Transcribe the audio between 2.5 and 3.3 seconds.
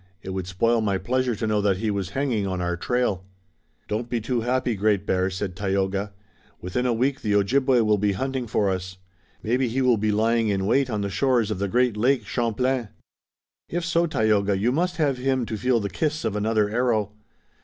our trail."